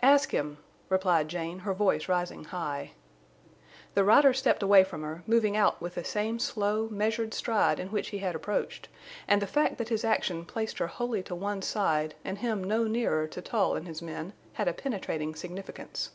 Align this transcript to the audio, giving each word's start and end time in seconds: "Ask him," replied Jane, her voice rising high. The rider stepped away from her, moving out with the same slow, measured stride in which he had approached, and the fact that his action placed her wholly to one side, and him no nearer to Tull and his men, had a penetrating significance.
"Ask 0.00 0.30
him," 0.30 0.56
replied 0.88 1.28
Jane, 1.28 1.58
her 1.58 1.74
voice 1.74 2.08
rising 2.08 2.44
high. 2.44 2.92
The 3.92 4.02
rider 4.02 4.32
stepped 4.32 4.62
away 4.62 4.82
from 4.82 5.02
her, 5.02 5.22
moving 5.26 5.58
out 5.58 5.78
with 5.78 5.94
the 5.96 6.04
same 6.04 6.38
slow, 6.38 6.88
measured 6.90 7.34
stride 7.34 7.78
in 7.78 7.88
which 7.88 8.08
he 8.08 8.16
had 8.16 8.34
approached, 8.34 8.88
and 9.28 9.42
the 9.42 9.46
fact 9.46 9.76
that 9.76 9.90
his 9.90 10.06
action 10.06 10.46
placed 10.46 10.78
her 10.78 10.86
wholly 10.86 11.22
to 11.24 11.34
one 11.34 11.60
side, 11.60 12.14
and 12.24 12.38
him 12.38 12.64
no 12.64 12.84
nearer 12.84 13.26
to 13.28 13.42
Tull 13.42 13.76
and 13.76 13.86
his 13.86 14.00
men, 14.00 14.32
had 14.54 14.68
a 14.68 14.72
penetrating 14.72 15.34
significance. 15.34 16.12